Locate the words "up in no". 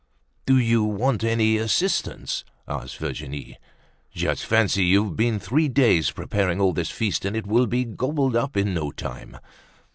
8.35-8.89